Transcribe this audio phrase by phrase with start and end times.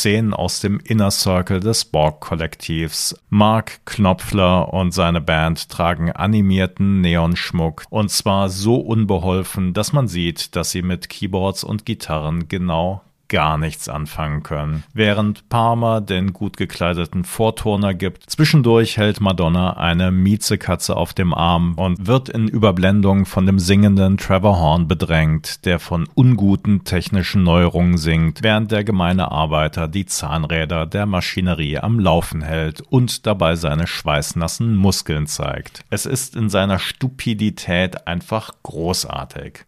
[0.00, 3.16] Zehn aus dem Inner Circle des Borg-Kollektivs.
[3.30, 10.54] Mark Knopfler und seine Band tragen animierten Neonschmuck und zwar so unbeholfen, dass man sieht,
[10.54, 14.84] dass sie mit Keyboards und Gitarren genau gar nichts anfangen können.
[14.94, 21.74] Während Palmer den gut gekleideten Vorturner gibt, zwischendurch hält Madonna eine Miezekatze auf dem Arm
[21.74, 27.98] und wird in Überblendung von dem singenden Trevor Horn bedrängt, der von unguten technischen Neuerungen
[27.98, 33.86] singt, während der gemeine Arbeiter die Zahnräder der Maschinerie am Laufen hält und dabei seine
[33.86, 35.84] schweißnassen Muskeln zeigt.
[35.90, 39.64] Es ist in seiner Stupidität einfach großartig.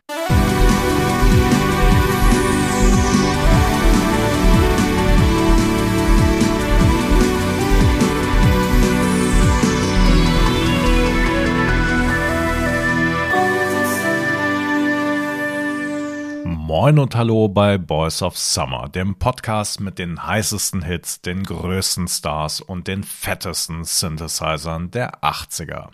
[16.90, 22.08] Moin und Hallo bei Boys of Summer, dem Podcast mit den heißesten Hits, den größten
[22.08, 25.90] Stars und den fettesten Synthesizern der 80er.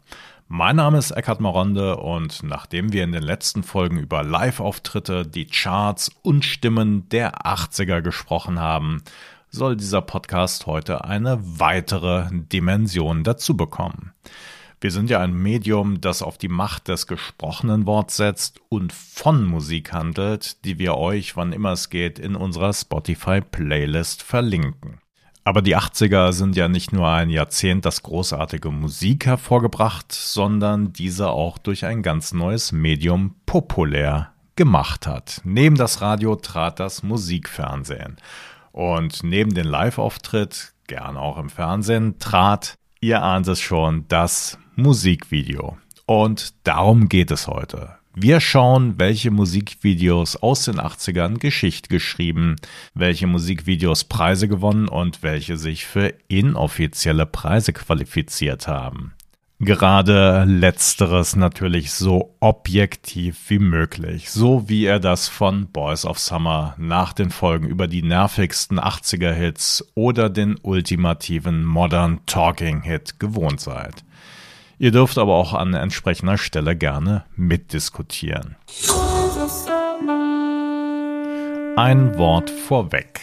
[0.49, 5.45] Mein Name ist Eckhard Moronde und nachdem wir in den letzten Folgen über Live-Auftritte, die
[5.45, 9.03] Charts und Stimmen der 80er gesprochen haben,
[9.51, 14.15] soll dieser Podcast heute eine weitere Dimension dazu bekommen.
[14.81, 19.45] Wir sind ja ein Medium, das auf die Macht des gesprochenen Worts setzt und von
[19.45, 24.99] Musik handelt, die wir euch, wann immer es geht, in unserer Spotify-Playlist verlinken.
[25.45, 31.31] Aber die 80er sind ja nicht nur ein Jahrzehnt, das großartige Musik hervorgebracht, sondern diese
[31.31, 35.41] auch durch ein ganz neues Medium populär gemacht hat.
[35.45, 38.17] Neben das Radio trat das Musikfernsehen.
[38.73, 45.79] Und neben den Live-Auftritt, gern auch im Fernsehen, trat, ihr ahnt es schon, das Musikvideo.
[46.07, 47.97] Und darum geht es heute.
[48.19, 52.57] Wir schauen, welche Musikvideos aus den 80ern Geschichte geschrieben,
[52.95, 59.13] welche Musikvideos Preise gewonnen und welche sich für inoffizielle Preise qualifiziert haben.
[59.59, 66.75] Gerade letzteres natürlich so objektiv wie möglich, so wie ihr das von Boys of Summer
[66.77, 73.63] nach den Folgen über die nervigsten 80er Hits oder den ultimativen Modern Talking Hit gewohnt
[73.63, 74.05] seid.
[74.79, 78.57] Ihr dürft aber auch an entsprechender Stelle gerne mitdiskutieren.
[81.77, 83.21] Ein Wort vorweg.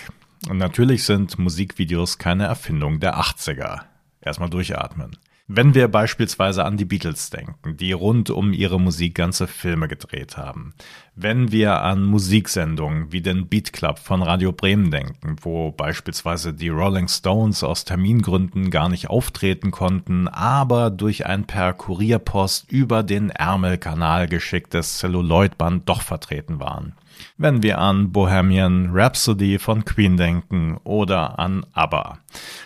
[0.51, 3.81] Natürlich sind Musikvideos keine Erfindung der 80er.
[4.19, 5.15] Erstmal durchatmen.
[5.47, 10.37] Wenn wir beispielsweise an die Beatles denken, die rund um ihre Musik ganze Filme gedreht
[10.37, 10.73] haben.
[11.15, 16.69] Wenn wir an Musiksendungen wie den Beat Club von Radio Bremen denken, wo beispielsweise die
[16.69, 23.29] Rolling Stones aus Termingründen gar nicht auftreten konnten, aber durch ein per Kurierpost über den
[23.29, 26.95] Ärmelkanal geschicktes Celluloidband doch vertreten waren
[27.37, 32.19] wenn wir an Bohemian Rhapsody von Queen denken oder an ABBA.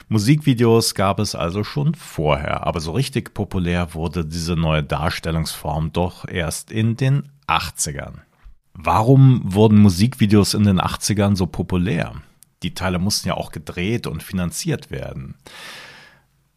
[0.09, 6.27] Musikvideos gab es also schon vorher, aber so richtig populär wurde diese neue Darstellungsform doch
[6.27, 8.19] erst in den 80ern.
[8.73, 12.13] Warum wurden Musikvideos in den 80ern so populär?
[12.63, 15.35] Die Teile mussten ja auch gedreht und finanziert werden.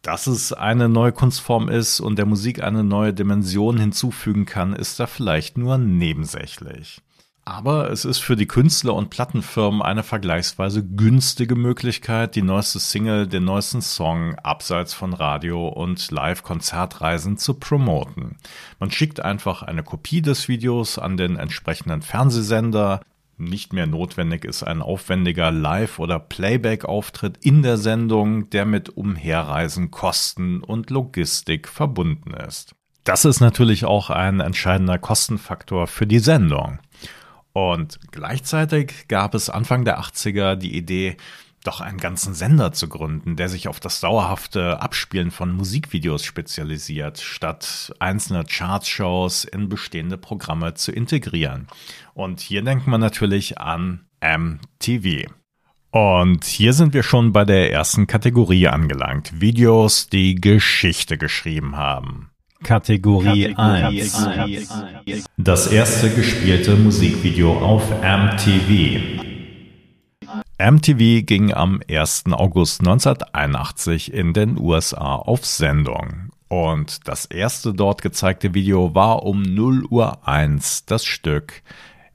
[0.01, 4.99] Dass es eine neue Kunstform ist und der Musik eine neue Dimension hinzufügen kann, ist
[4.99, 7.01] da vielleicht nur nebensächlich.
[7.43, 13.25] Aber es ist für die Künstler und Plattenfirmen eine vergleichsweise günstige Möglichkeit, die neueste Single,
[13.25, 18.37] den neuesten Song abseits von Radio und Live-Konzertreisen zu promoten.
[18.79, 23.01] Man schickt einfach eine Kopie des Videos an den entsprechenden Fernsehsender.
[23.37, 29.89] Nicht mehr notwendig ist ein aufwendiger Live- oder Playback-Auftritt in der Sendung, der mit Umherreisen,
[29.89, 32.75] Kosten und Logistik verbunden ist.
[33.03, 36.77] Das ist natürlich auch ein entscheidender Kostenfaktor für die Sendung.
[37.53, 41.17] Und gleichzeitig gab es Anfang der 80er die Idee,
[41.63, 47.19] doch einen ganzen Sender zu gründen, der sich auf das dauerhafte Abspielen von Musikvideos spezialisiert,
[47.19, 51.67] statt einzelne Chartshows in bestehende Programme zu integrieren.
[52.13, 55.29] Und hier denkt man natürlich an MTV.
[55.91, 59.41] Und hier sind wir schon bei der ersten Kategorie angelangt.
[59.41, 62.30] Videos, die Geschichte geschrieben haben.
[62.63, 64.27] Kategorie, 1.
[65.37, 69.21] Das erste gespielte Musikvideo auf MTV.
[70.59, 72.25] MTV ging am 1.
[72.31, 76.29] August 1981 in den USA auf Sendung.
[76.47, 81.63] Und das erste dort gezeigte Video war um 0 Uhr 1 das Stück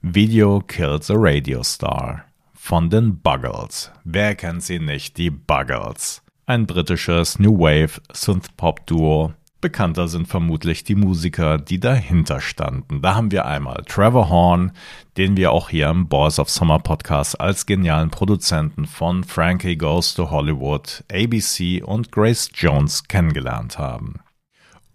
[0.02, 3.90] Video Kills a Radio Star von den Buggles.
[4.04, 6.22] Wer kennt sie nicht, die Buggles?
[6.46, 13.00] Ein britisches New Wave Synth-Pop-Duo Bekannter sind vermutlich die Musiker, die dahinter standen.
[13.00, 14.72] Da haben wir einmal Trevor Horn,
[15.16, 20.14] den wir auch hier im Boys of Summer Podcast als genialen Produzenten von Frankie Goes
[20.14, 24.20] to Hollywood, ABC und Grace Jones kennengelernt haben.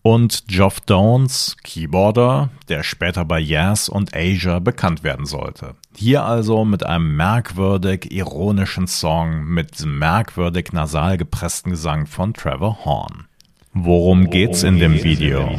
[0.03, 5.75] Und Geoff Downs, Keyboarder, der später bei Yes und Asia bekannt werden sollte.
[5.95, 13.27] Hier also mit einem merkwürdig ironischen Song mit merkwürdig nasal gepressten Gesang von Trevor Horn.
[13.73, 15.49] Worum geht's in dem Video?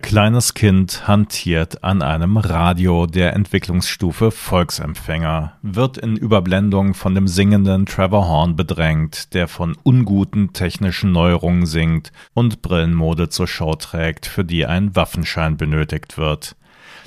[0.00, 7.86] Kleines Kind hantiert an einem Radio der Entwicklungsstufe Volksempfänger, wird in Überblendung von dem singenden
[7.86, 14.44] Trevor Horn bedrängt, der von unguten technischen Neuerungen singt und Brillenmode zur Show trägt, für
[14.44, 16.54] die ein Waffenschein benötigt wird.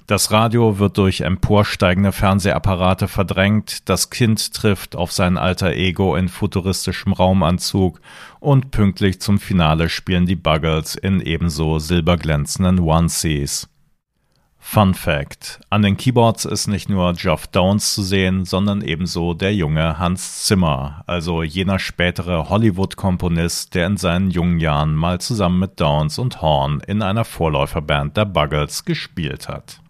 [0.07, 6.29] Das Radio wird durch emporsteigende Fernsehapparate verdrängt, das Kind trifft auf sein alter Ego in
[6.29, 7.99] futuristischem Raumanzug
[8.39, 13.67] und pünktlich zum Finale spielen die Buggles in ebenso silberglänzenden Onesies.
[14.59, 19.55] Fun Fact: An den Keyboards ist nicht nur Geoff Downs zu sehen, sondern ebenso der
[19.55, 25.79] junge Hans Zimmer, also jener spätere Hollywood-Komponist, der in seinen jungen Jahren mal zusammen mit
[25.81, 29.81] Downs und Horn in einer Vorläuferband der Buggles gespielt hat.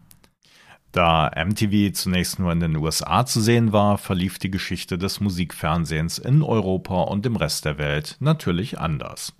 [0.95, 6.19] Da MTV zunächst nur in den USA zu sehen war, verlief die Geschichte des Musikfernsehens
[6.19, 9.33] in Europa und im Rest der Welt natürlich anders.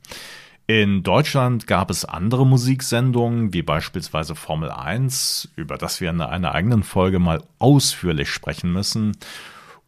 [0.68, 6.54] In Deutschland gab es andere Musiksendungen, wie beispielsweise Formel 1, über das wir in einer
[6.54, 9.16] eigenen Folge mal ausführlich sprechen müssen.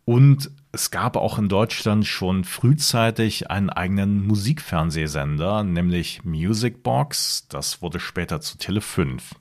[0.05, 7.45] Und es gab auch in Deutschland schon frühzeitig einen eigenen Musikfernsehsender, nämlich Music Box.
[7.49, 9.35] Das wurde später zu Tele 5.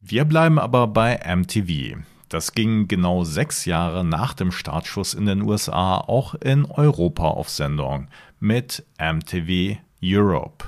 [0.00, 1.98] Wir bleiben aber bei MTV.
[2.28, 7.48] Das ging genau sechs Jahre nach dem Startschuss in den USA auch in Europa auf
[7.48, 10.66] Sendung mit MTV Europe.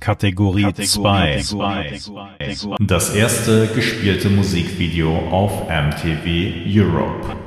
[0.00, 1.42] Kategorie 2.
[2.80, 6.26] Das erste gespielte Musikvideo auf MTV
[6.66, 7.43] Europe.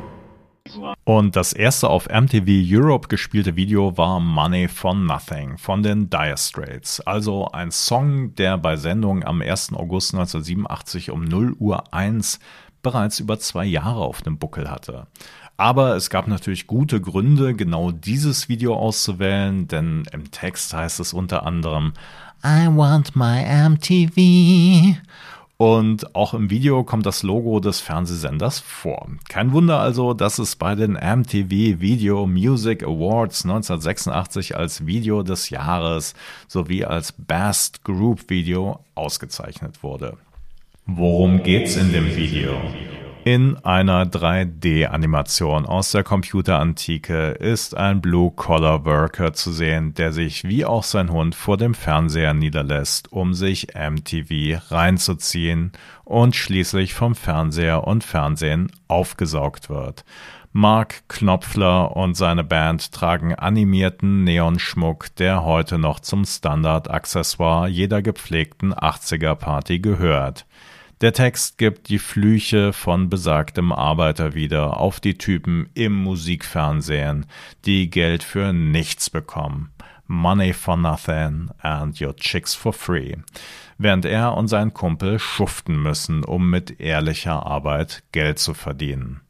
[1.04, 6.38] Und das erste auf MTV Europe gespielte Video war Money for Nothing von den Dire
[6.38, 7.00] Straits.
[7.02, 9.74] Also ein Song, der bei Sendung am 1.
[9.74, 12.40] August 1987 um 0 Uhr 1
[12.82, 15.08] bereits über zwei Jahre auf dem Buckel hatte.
[15.58, 21.14] Aber es gab natürlich gute Gründe, genau dieses Video auszuwählen, denn im Text heißt es
[21.14, 21.94] unter anderem
[22.44, 24.96] I want my MTV.
[25.58, 29.08] Und auch im Video kommt das Logo des Fernsehsenders vor.
[29.28, 35.50] Kein Wunder also, dass es bei den MTV Video Music Awards 1986 als Video des
[35.50, 36.14] Jahres
[36.48, 40.18] sowie als Best Group Video ausgezeichnet wurde.
[40.86, 42.62] Worum geht's in dem Video?
[43.30, 50.86] In einer 3D-Animation aus der Computerantike ist ein Blue-Collar-Worker zu sehen, der sich wie auch
[50.86, 55.74] sein Hund vor dem Fernseher niederlässt, um sich MTV reinzuziehen
[56.06, 60.06] und schließlich vom Fernseher und Fernsehen aufgesaugt wird.
[60.54, 68.74] Mark Knopfler und seine Band tragen animierten Neonschmuck, der heute noch zum Standard-Accessoire jeder gepflegten
[68.74, 70.47] 80er-Party gehört.
[71.00, 77.28] Der Text gibt die Flüche von besagtem Arbeiter wieder auf die Typen im Musikfernsehen,
[77.66, 79.70] die Geld für nichts bekommen.
[80.08, 83.16] Money for nothing and your chicks for free.
[83.78, 89.22] Während er und sein Kumpel schuften müssen, um mit ehrlicher Arbeit Geld zu verdienen.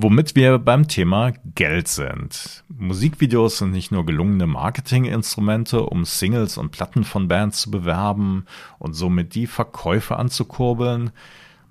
[0.00, 2.62] Womit wir beim Thema Geld sind.
[2.68, 8.44] Musikvideos sind nicht nur gelungene Marketinginstrumente, um Singles und Platten von Bands zu bewerben
[8.78, 11.10] und somit die Verkäufe anzukurbeln.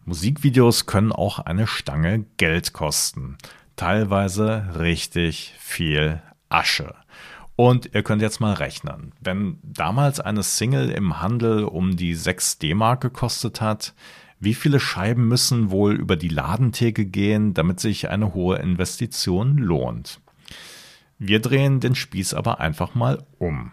[0.04, 3.38] Musikvideos können auch eine Stange Geld kosten.
[3.78, 6.96] Teilweise richtig viel Asche.
[7.56, 9.14] Und ihr könnt jetzt mal rechnen.
[9.22, 13.94] Wenn damals eine Single im Handel um die 6 D-Mark gekostet hat,
[14.40, 20.22] wie viele Scheiben müssen wohl über die Ladentheke gehen, damit sich eine hohe Investition lohnt?
[21.18, 23.72] Wir drehen den Spieß aber einfach mal um.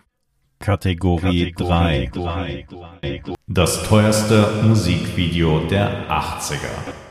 [0.60, 2.66] Kategorie, Kategorie 3.
[3.02, 3.22] 3.
[3.46, 7.03] Das teuerste Musikvideo der 80er.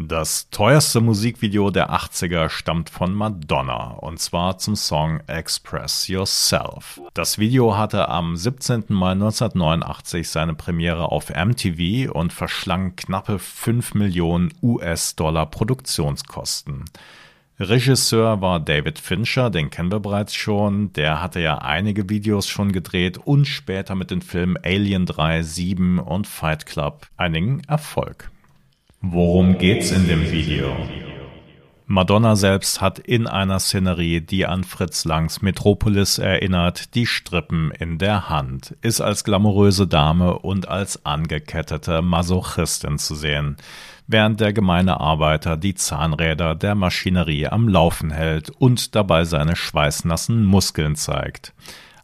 [0.00, 7.00] Das teuerste Musikvideo der 80er stammt von Madonna und zwar zum Song Express Yourself.
[7.14, 8.84] Das Video hatte am 17.
[8.90, 16.84] Mai 1989 seine Premiere auf MTV und verschlang knappe 5 Millionen US-Dollar Produktionskosten.
[17.58, 20.92] Regisseur war David Fincher, den kennen wir bereits schon.
[20.92, 25.98] Der hatte ja einige Videos schon gedreht und später mit den Filmen Alien 3, 7
[25.98, 28.30] und Fight Club einigen Erfolg.
[29.00, 30.76] Worum geht's in dem Video?
[31.86, 37.98] Madonna selbst hat in einer Szenerie, die an Fritz Langs Metropolis erinnert, die Strippen in
[37.98, 43.56] der Hand, ist als glamouröse Dame und als angekettete Masochistin zu sehen,
[44.08, 50.44] während der gemeine Arbeiter die Zahnräder der Maschinerie am Laufen hält und dabei seine schweißnassen
[50.44, 51.54] Muskeln zeigt.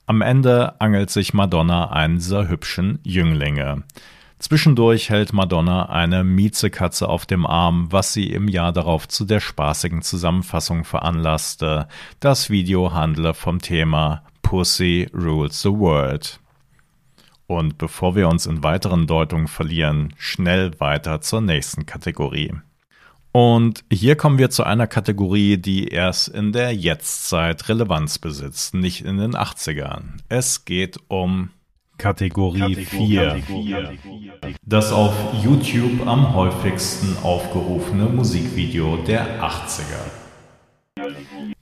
[0.06, 3.82] Am Ende angelt sich Madonna einen dieser hübschen Jünglinge.
[4.44, 9.40] Zwischendurch hält Madonna eine Miezekatze auf dem Arm, was sie im Jahr darauf zu der
[9.40, 11.88] spaßigen Zusammenfassung veranlasste.
[12.20, 16.40] Das Video handle vom Thema Pussy Rules the World.
[17.46, 22.52] Und bevor wir uns in weiteren Deutungen verlieren, schnell weiter zur nächsten Kategorie.
[23.32, 29.06] Und hier kommen wir zu einer Kategorie, die erst in der Jetztzeit Relevanz besitzt, nicht
[29.06, 30.18] in den 80ern.
[30.28, 31.48] Es geht um
[32.04, 33.40] Kategorie 4.
[34.60, 41.06] Das auf YouTube am häufigsten aufgerufene Musikvideo der 80er.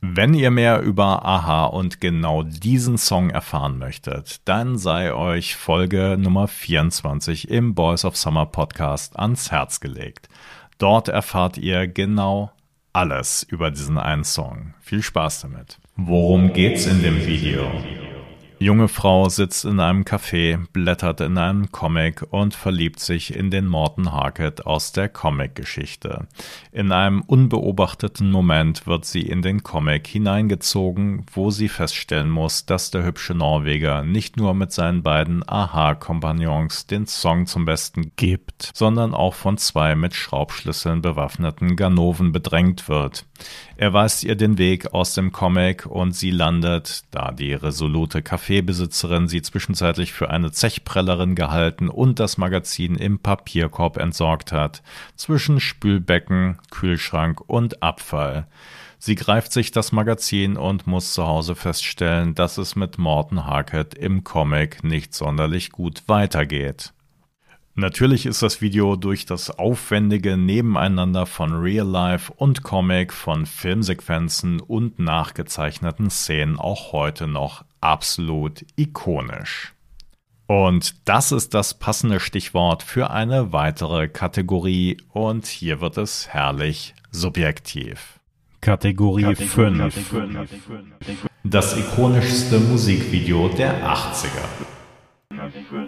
[0.00, 6.16] Wenn ihr mehr über Aha und genau diesen Song erfahren möchtet, dann sei euch Folge
[6.18, 10.28] Nummer 24 im Boys of Summer Podcast ans Herz gelegt.
[10.78, 12.50] Dort erfahrt ihr genau
[12.98, 14.74] alles über diesen einen Song.
[14.80, 15.78] Viel Spaß damit.
[15.94, 17.70] Worum geht's in dem Video?
[18.60, 23.68] Junge Frau sitzt in einem Café, blättert in einem Comic und verliebt sich in den
[23.68, 26.26] Morton Harket aus der Comic-Geschichte.
[26.72, 32.90] In einem unbeobachteten Moment wird sie in den Comic hineingezogen, wo sie feststellen muss, dass
[32.90, 39.14] der hübsche Norweger nicht nur mit seinen beiden Aha-Kompagnons den Song zum Besten gibt, sondern
[39.14, 43.24] auch von zwei mit Schraubschlüsseln bewaffneten Ganoven bedrängt wird.
[43.76, 49.28] Er weist ihr den Weg aus dem Comic und sie landet, da die resolute Kaffeebesitzerin
[49.28, 54.82] sie zwischenzeitlich für eine Zechprellerin gehalten und das Magazin im Papierkorb entsorgt hat,
[55.16, 58.46] zwischen Spülbecken, Kühlschrank und Abfall.
[58.98, 63.92] Sie greift sich das Magazin und muss zu Hause feststellen, dass es mit Morton Harket
[63.92, 66.94] im Comic nicht sonderlich gut weitergeht.
[67.74, 74.60] Natürlich ist das Video durch das aufwendige Nebeneinander von Real Life und Comic, von Filmsequenzen
[74.60, 79.74] und nachgezeichneten Szenen auch heute noch absolut ikonisch.
[80.46, 86.94] Und das ist das passende Stichwort für eine weitere Kategorie und hier wird es herrlich
[87.10, 88.18] subjektiv.
[88.60, 90.08] Kategorie, Kategorie 5.
[90.58, 91.28] 5.
[91.44, 94.77] Das ikonischste Musikvideo der 80er.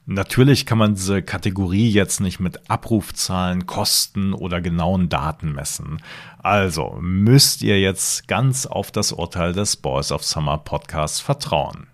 [0.06, 6.02] Natürlich kann man diese Kategorie jetzt nicht mit Abrufzahlen, Kosten oder genauen Daten messen.
[6.38, 11.86] Also müsst ihr jetzt ganz auf das Urteil des Boys of Summer Podcasts vertrauen.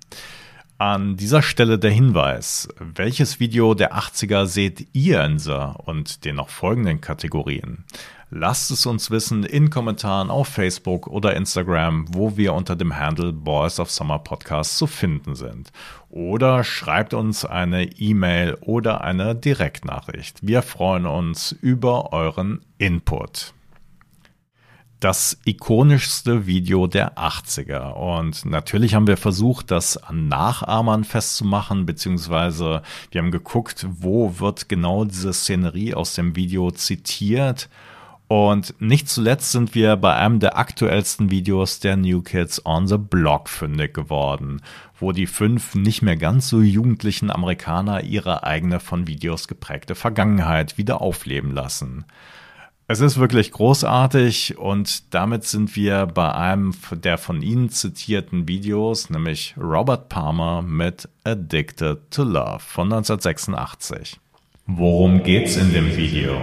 [0.79, 6.37] An dieser Stelle der Hinweis, welches Video der 80er seht ihr in dieser und den
[6.37, 7.85] noch folgenden Kategorien?
[8.31, 13.33] Lasst es uns wissen in Kommentaren auf Facebook oder Instagram, wo wir unter dem Handle
[13.33, 15.71] Boys of Summer Podcast zu finden sind.
[16.11, 20.45] Oder schreibt uns eine E-Mail oder eine Direktnachricht.
[20.45, 23.55] Wir freuen uns über euren Input
[24.99, 27.93] das ikonischste Video der 80er.
[27.93, 34.69] Und natürlich haben wir versucht, das an Nachahmern festzumachen, beziehungsweise wir haben geguckt, wo wird
[34.69, 37.69] genau diese Szenerie aus dem Video zitiert
[38.29, 42.99] und nicht zuletzt sind wir bei einem der aktuellsten Videos der New Kids on the
[42.99, 44.63] Block fündig geworden,
[44.99, 50.77] wo die fünf nicht mehr ganz so jugendlichen Amerikaner ihre eigene von Videos geprägte Vergangenheit
[50.77, 52.05] wieder aufleben lassen.
[52.89, 59.11] Es ist wirklich großartig und damit sind wir bei einem der von Ihnen zitierten Videos,
[59.11, 64.21] nämlich Robert Palmer mit Addicted to Love von 1986.
[64.67, 66.41] Worum geht's in dem Video?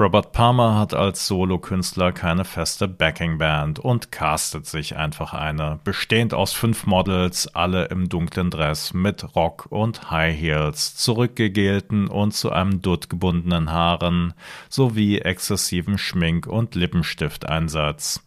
[0.00, 6.52] Robert Palmer hat als Solokünstler keine feste Backingband und castet sich einfach eine, bestehend aus
[6.52, 12.80] fünf Models, alle im dunklen Dress mit Rock und High Heels, zurückgegelten und zu einem
[12.80, 14.34] Dutt gebundenen Haaren
[14.68, 18.22] sowie exzessiven Schmink- und Lippenstifteinsatz.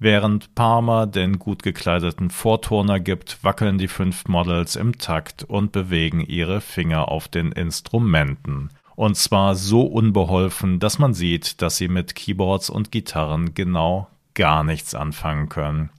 [0.00, 6.20] Während Palmer den gut gekleideten Vorturner gibt, wackeln die fünf Models im Takt und bewegen
[6.20, 8.70] ihre Finger auf den Instrumenten.
[9.02, 14.62] Und zwar so unbeholfen, dass man sieht, dass sie mit Keyboards und Gitarren genau gar
[14.62, 15.90] nichts anfangen können.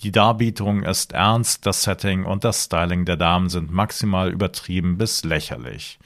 [0.00, 5.24] Die Darbietung ist ernst, das Setting und das Styling der Damen sind maximal übertrieben bis
[5.24, 5.98] lächerlich.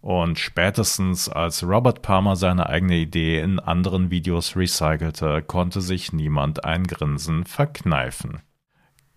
[0.00, 6.64] Und spätestens als Robert Palmer seine eigene Idee in anderen Videos recycelte, konnte sich niemand
[6.64, 8.40] ein Grinsen verkneifen.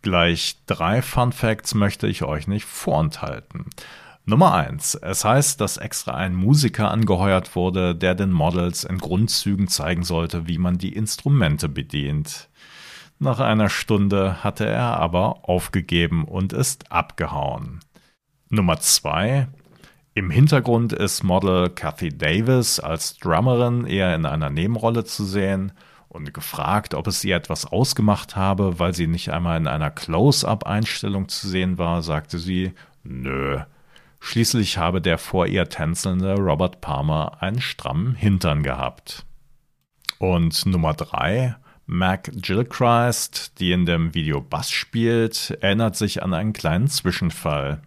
[0.01, 3.69] Gleich drei Fun Facts möchte ich euch nicht vorenthalten.
[4.25, 9.67] Nummer eins: Es heißt, dass extra ein Musiker angeheuert wurde, der den Models in Grundzügen
[9.67, 12.49] zeigen sollte, wie man die Instrumente bedient.
[13.19, 17.81] Nach einer Stunde hatte er aber aufgegeben und ist abgehauen.
[18.49, 19.47] Nummer zwei:
[20.17, 25.73] im Hintergrund ist Model Kathy Davis als Drummerin eher in einer Nebenrolle zu sehen
[26.07, 31.27] und gefragt, ob es sie etwas ausgemacht habe, weil sie nicht einmal in einer Close-up-Einstellung
[31.27, 32.71] zu sehen war, sagte sie,
[33.03, 33.59] nö.
[34.25, 39.23] Schließlich habe der vor ihr tänzelnde Robert Palmer einen strammen Hintern gehabt.
[40.17, 41.55] Und Nummer drei,
[41.85, 47.83] Mac Gilchrist, die in dem Video Bass spielt, erinnert sich an einen kleinen Zwischenfall.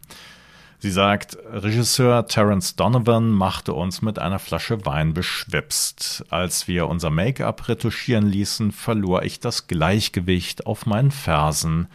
[0.78, 6.24] Sie sagt, Regisseur Terence Donovan machte uns mit einer Flasche Wein beschwipst.
[6.30, 11.88] Als wir unser Make-up retuschieren ließen, verlor ich das Gleichgewicht auf meinen Fersen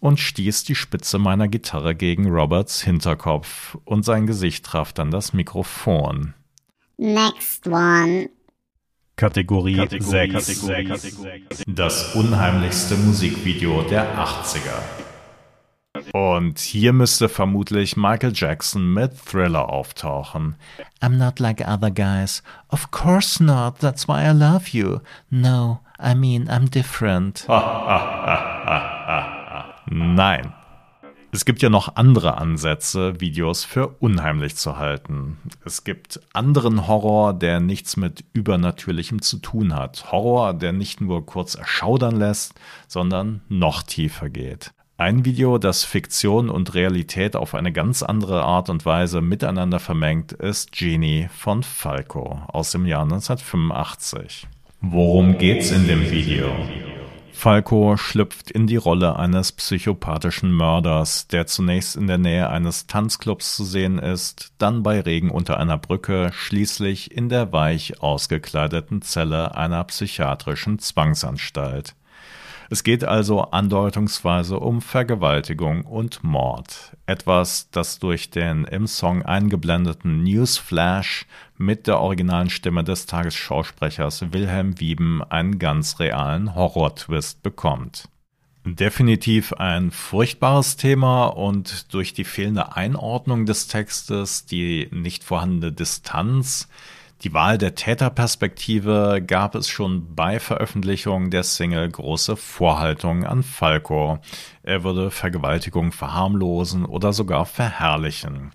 [0.00, 5.32] und stieß die Spitze meiner Gitarre gegen Roberts Hinterkopf und sein Gesicht traf dann das
[5.32, 6.34] Mikrofon.
[6.96, 8.30] Next one.
[9.16, 10.66] Kategorie, Kategorie 6.
[10.66, 11.44] Kategorie.
[11.66, 14.80] Das unheimlichste Musikvideo der 80er.
[16.12, 20.54] Und hier müsste vermutlich Michael Jackson mit Thriller auftauchen.
[21.00, 22.44] I'm not like other guys.
[22.68, 23.80] Of course not.
[23.80, 25.00] That's why I love you.
[25.30, 27.44] No, I mean, I'm different.
[29.90, 30.52] Nein.
[31.30, 35.36] Es gibt ja noch andere Ansätze, Videos für unheimlich zu halten.
[35.64, 40.10] Es gibt anderen Horror, der nichts mit Übernatürlichem zu tun hat.
[40.10, 42.54] Horror, der nicht nur kurz erschaudern lässt,
[42.86, 44.72] sondern noch tiefer geht.
[44.96, 50.32] Ein Video, das Fiktion und Realität auf eine ganz andere Art und Weise miteinander vermengt,
[50.32, 54.48] ist Genie von Falco aus dem Jahr 1985.
[54.80, 56.48] Worum geht's in dem Video?
[57.38, 63.54] Falco schlüpft in die Rolle eines psychopathischen Mörders, der zunächst in der Nähe eines Tanzclubs
[63.54, 69.54] zu sehen ist, dann bei Regen unter einer Brücke, schließlich in der weich ausgekleideten Zelle
[69.54, 71.94] einer psychiatrischen Zwangsanstalt.
[72.70, 76.96] Es geht also andeutungsweise um Vergewaltigung und Mord.
[77.06, 81.26] Etwas, das durch den im Song eingeblendeten Newsflash
[81.56, 88.08] mit der originalen Stimme des Tagesschausprechers Wilhelm Wieben einen ganz realen Horror-Twist bekommt.
[88.66, 96.68] Definitiv ein furchtbares Thema und durch die fehlende Einordnung des Textes, die nicht vorhandene Distanz,
[97.22, 104.20] die Wahl der Täterperspektive gab es schon bei Veröffentlichung der Single große Vorhaltungen an Falco.
[104.62, 108.52] Er würde Vergewaltigung verharmlosen oder sogar verherrlichen.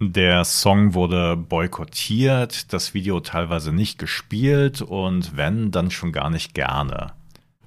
[0.00, 6.54] Der Song wurde boykottiert, das Video teilweise nicht gespielt und wenn, dann schon gar nicht
[6.54, 7.12] gerne.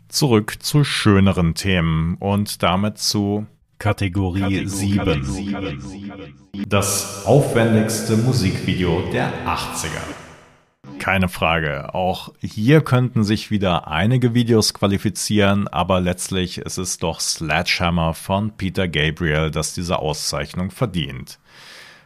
[0.10, 3.46] Zurück zu schöneren Themen und damit zu
[3.80, 5.24] Kategorie, Kategorie 7.
[5.24, 6.66] 7.
[6.68, 10.23] Das aufwendigste Musikvideo der 80er.
[11.00, 11.94] Keine Frage.
[11.94, 18.56] Auch hier könnten sich wieder einige Videos qualifizieren, aber letztlich ist es doch Sledgehammer von
[18.56, 21.40] Peter Gabriel, das diese Auszeichnung verdient.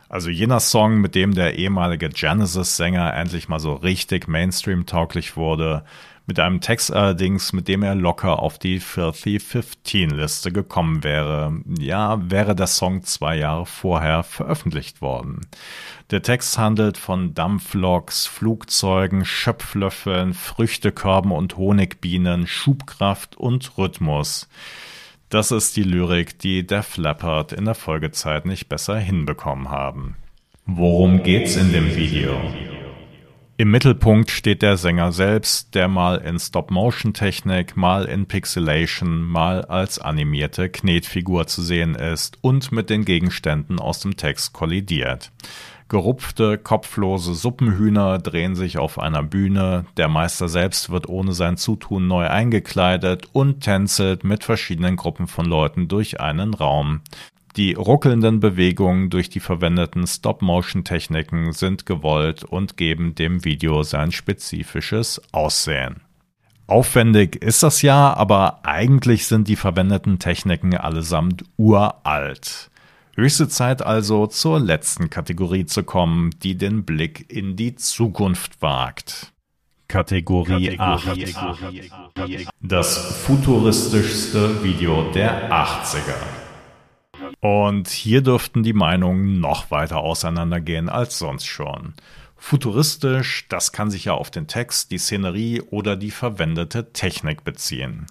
[0.09, 5.83] Also jener Song, mit dem der ehemalige Genesis-Sänger endlich mal so richtig Mainstream-tauglich wurde,
[6.29, 11.61] mit einem Text allerdings, mit dem er locker auf die Filthy 15 Liste gekommen wäre.
[11.79, 15.47] Ja, wäre der Song zwei Jahre vorher veröffentlicht worden.
[16.11, 24.49] Der Text handelt von Dampfloks, Flugzeugen, Schöpflöffeln, Früchtekörben und Honigbienen, Schubkraft und Rhythmus.
[25.29, 30.15] Das ist die Lyrik, die Def Leppard in der Folgezeit nicht besser hinbekommen haben.
[30.65, 32.39] Worum geht's in dem Video?
[33.57, 39.99] Im Mittelpunkt steht der Sänger selbst, der mal in Stop-Motion-Technik, mal in Pixelation, mal als
[39.99, 45.31] animierte Knetfigur zu sehen ist und mit den Gegenständen aus dem Text kollidiert.
[45.89, 52.07] Gerupfte, kopflose Suppenhühner drehen sich auf einer Bühne, der Meister selbst wird ohne sein Zutun
[52.07, 57.01] neu eingekleidet und tänzelt mit verschiedenen Gruppen von Leuten durch einen Raum.
[57.55, 65.21] Die ruckelnden Bewegungen durch die verwendeten Stop-Motion-Techniken sind gewollt und geben dem Video sein spezifisches
[65.31, 66.01] Aussehen.
[66.67, 72.69] Aufwendig ist das ja, aber eigentlich sind die verwendeten Techniken allesamt uralt.
[73.19, 79.33] Höchste Zeit also zur letzten Kategorie zu kommen, die den Blick in die Zukunft wagt.
[79.87, 82.47] Kategorie, Kategorie 8.
[82.61, 86.13] Das futuristischste Video der 80er.
[87.39, 91.95] Und hier dürften die Meinungen noch weiter auseinandergehen als sonst schon.
[92.35, 98.05] Futuristisch, das kann sich ja auf den Text, die Szenerie oder die verwendete Technik beziehen.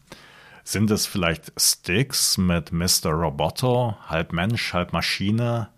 [0.68, 3.12] Sind es vielleicht Sticks mit Mr.
[3.12, 5.68] Roboto, halb Mensch, halb Maschine?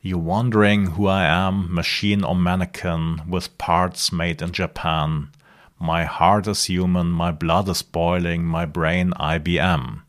[0.00, 5.32] You wondering who I am, machine or mannequin, with parts made in Japan.
[5.78, 10.00] My heart is human, my blood is boiling, my brain IBM.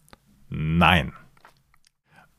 [0.49, 1.11] Nein.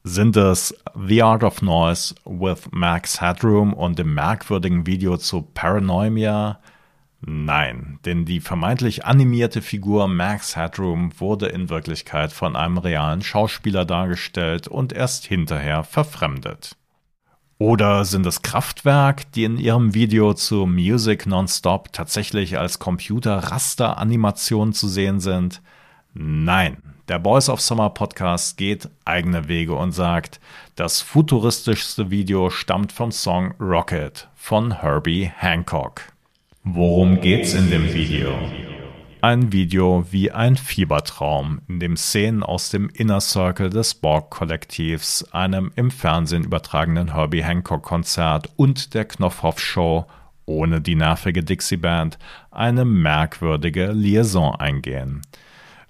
[0.05, 6.61] Sind es The Art of Noise with Max Headroom und dem merkwürdigen Video zu Paranoia?
[7.21, 13.85] Nein, denn die vermeintlich animierte Figur Max Headroom wurde in Wirklichkeit von einem realen Schauspieler
[13.85, 16.77] dargestellt und erst hinterher verfremdet.
[17.59, 24.87] Oder sind es Kraftwerk, die in ihrem Video zu Music Nonstop tatsächlich als Computer-Raster-Animation zu
[24.87, 25.61] sehen sind?
[26.15, 26.77] Nein,
[27.09, 30.39] der Boys of Summer Podcast geht eigene Wege und sagt,
[30.77, 36.03] das futuristischste Video stammt vom Song Rocket von Herbie Hancock.
[36.65, 38.31] Worum geht's in dem Video?
[39.21, 45.73] Ein Video wie ein Fiebertraum, in dem Szenen aus dem Inner Circle des Borg-Kollektivs, einem
[45.77, 50.07] im Fernsehen übertragenen Herbie Hancock-Konzert und der Knopfhoff-Show
[50.47, 52.19] ohne die nervige Dixie-Band
[52.51, 55.23] eine merkwürdige Liaison eingehen.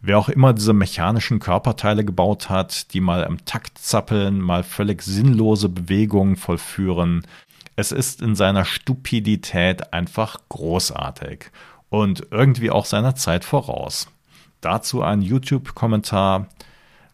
[0.01, 5.03] Wer auch immer diese mechanischen Körperteile gebaut hat, die mal im Takt zappeln, mal völlig
[5.03, 7.27] sinnlose Bewegungen vollführen,
[7.79, 11.53] es ist in seiner Stupidität einfach großartig
[11.91, 14.09] und irgendwie auch seiner Zeit voraus.
[14.61, 16.49] Dazu ein YouTube-Kommentar.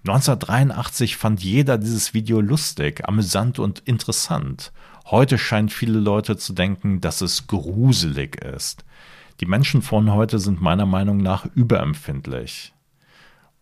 [0.06, 4.72] 1983 fand jeder dieses Video lustig, amüsant und interessant.
[5.04, 8.86] Heute scheinen viele Leute zu denken, dass es gruselig ist.
[9.40, 12.72] Die Menschen von heute sind meiner Meinung nach überempfindlich.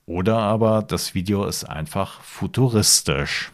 [0.07, 3.51] Oder aber das Video ist einfach futuristisch.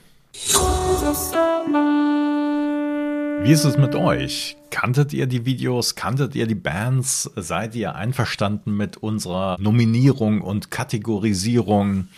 [3.42, 4.56] Wie ist es mit euch?
[4.70, 5.94] Kanntet ihr die Videos?
[5.94, 7.30] Kanntet ihr die Bands?
[7.36, 12.08] Seid ihr einverstanden mit unserer Nominierung und Kategorisierung?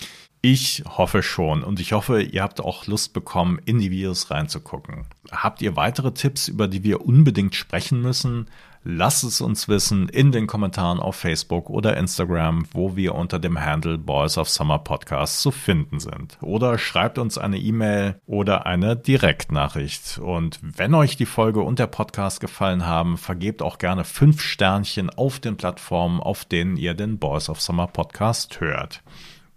[0.43, 5.05] Ich hoffe schon und ich hoffe, ihr habt auch Lust bekommen, in die Videos reinzugucken.
[5.31, 8.47] Habt ihr weitere Tipps, über die wir unbedingt sprechen müssen?
[8.83, 13.63] Lasst es uns wissen in den Kommentaren auf Facebook oder Instagram, wo wir unter dem
[13.63, 16.39] Handle Boys of Summer Podcast zu finden sind.
[16.41, 20.17] Oder schreibt uns eine E-Mail oder eine Direktnachricht.
[20.17, 25.11] Und wenn euch die Folge und der Podcast gefallen haben, vergebt auch gerne fünf Sternchen
[25.11, 29.03] auf den Plattformen, auf denen ihr den Boys of Summer Podcast hört.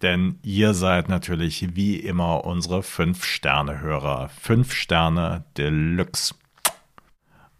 [0.04, 4.30] Denn ihr seid natürlich wie immer unsere fünf Sterne Hörer.
[4.38, 6.36] Fünf Sterne Deluxe.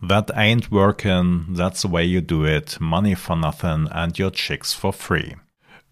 [0.06, 4.74] That ain't working, that's the way you do it, money for nothing and your chicks
[4.74, 5.38] for free.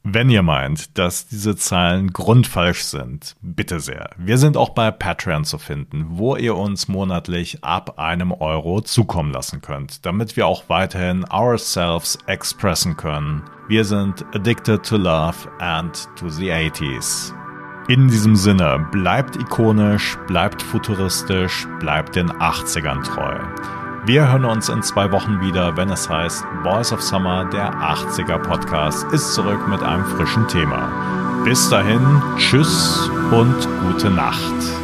[0.04, 4.10] Wenn ihr meint, dass diese Zahlen grundfalsch sind, bitte sehr.
[4.18, 9.32] Wir sind auch bei Patreon zu finden, wo ihr uns monatlich ab einem Euro zukommen
[9.32, 13.44] lassen könnt, damit wir auch weiterhin ourselves expressen können.
[13.68, 17.32] Wir sind addicted to love and to the 80s.
[17.88, 23.38] In diesem Sinne, bleibt ikonisch, bleibt futuristisch, bleibt den 80ern treu.
[24.04, 28.40] Wir hören uns in zwei Wochen wieder, wenn es heißt Boys of Summer, der 80er
[28.40, 31.44] Podcast, ist zurück mit einem frischen Thema.
[31.46, 32.02] Bis dahin,
[32.36, 34.81] tschüss und gute Nacht.